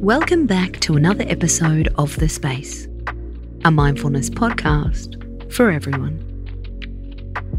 [0.00, 2.86] Welcome back to another episode of The Space,
[3.64, 6.24] a mindfulness podcast for everyone.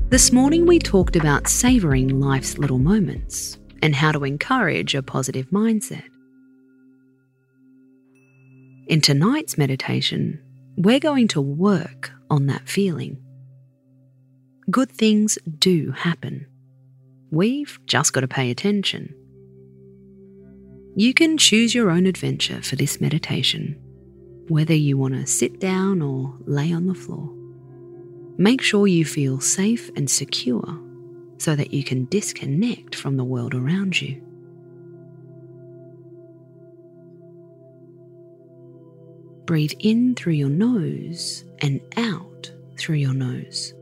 [0.07, 5.47] This morning we talked about savouring life's little moments and how to encourage a positive
[5.49, 6.05] mindset.
[8.87, 10.41] In tonight's meditation,
[10.77, 13.21] we're going to work on that feeling.
[14.71, 16.47] Good things do happen.
[17.31, 19.13] We've just got to pay attention.
[20.95, 23.75] You can choose your own adventure for this meditation,
[24.47, 27.33] whether you want to sit down or lay on the floor.
[28.37, 30.79] Make sure you feel safe and secure
[31.37, 34.21] so that you can disconnect from the world around you.
[39.45, 43.73] Breathe in through your nose and out through your nose.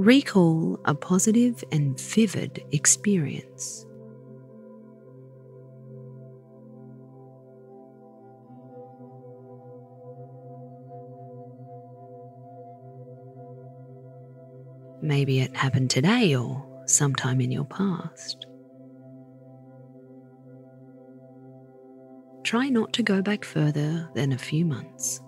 [0.00, 3.84] Recall a positive and vivid experience.
[15.02, 18.46] Maybe it happened today or sometime in your past.
[22.42, 25.20] Try not to go back further than a few months.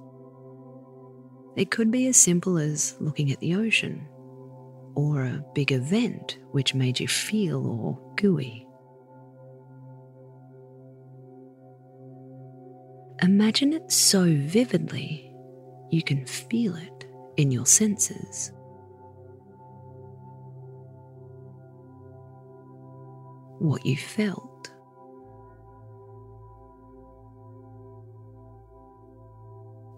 [1.57, 4.09] It could be as simple as looking at the ocean,
[4.95, 8.67] or a big event which made you feel all gooey.
[13.23, 15.33] Imagine it so vividly
[15.91, 18.53] you can feel it in your senses.
[23.63, 24.73] what you felt.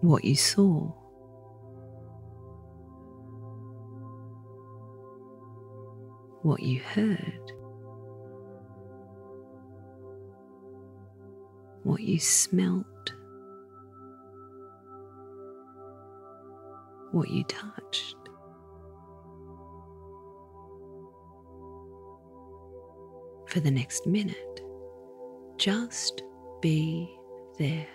[0.01, 0.91] What you saw.
[6.45, 7.51] What you heard.
[11.81, 12.85] What you smelt.
[17.11, 18.15] What you touched.
[23.47, 24.61] for the next minute.
[25.57, 26.21] Just
[26.61, 27.09] be
[27.57, 27.87] there.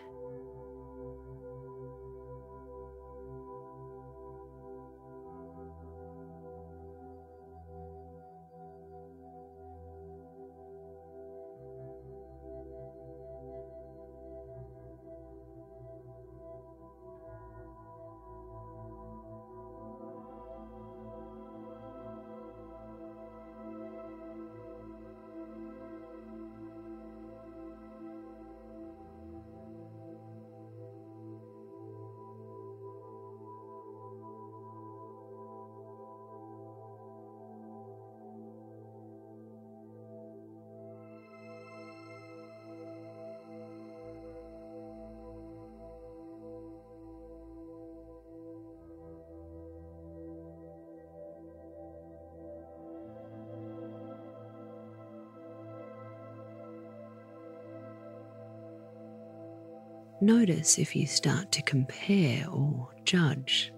[60.22, 63.72] Notice if you start to compare or judge.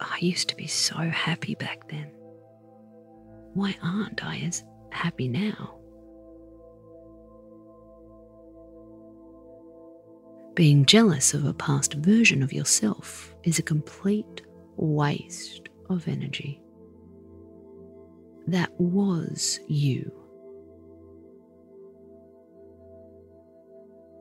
[0.00, 2.10] I used to be so happy back then.
[3.52, 5.76] Why aren't I as happy now?
[10.54, 14.42] Being jealous of a past version of yourself is a complete
[14.76, 16.62] waste of energy.
[18.46, 20.19] That was you.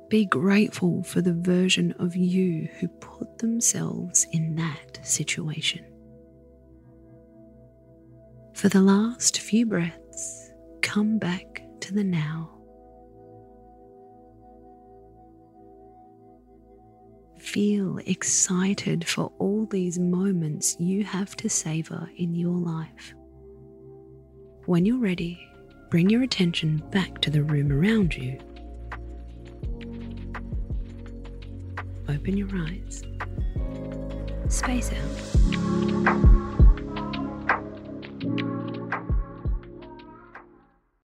[0.10, 5.86] Be grateful for the version of you who put themselves in that situation.
[8.56, 12.50] For the last few breaths, come back to the now.
[17.38, 23.14] Feel excited for all these moments you have to savor in your life.
[24.66, 25.40] When you're ready,
[25.92, 28.40] bring your attention back to the room around you
[32.20, 33.04] Open your eyes.
[34.50, 36.39] Space out.